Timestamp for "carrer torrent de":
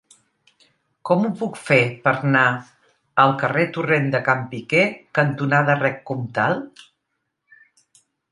3.43-4.23